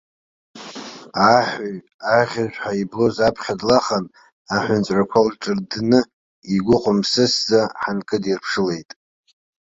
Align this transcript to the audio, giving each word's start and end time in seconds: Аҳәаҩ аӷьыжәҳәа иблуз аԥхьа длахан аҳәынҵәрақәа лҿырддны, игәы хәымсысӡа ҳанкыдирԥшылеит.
Аҳәаҩ 1.33 1.75
аӷьыжәҳәа 2.17 2.71
иблуз 2.81 3.15
аԥхьа 3.27 3.59
длахан 3.59 4.05
аҳәынҵәрақәа 4.55 5.19
лҿырддны, 5.27 5.99
игәы 6.53 6.75
хәымсысӡа 6.81 7.61
ҳанкыдирԥшылеит. 7.81 8.89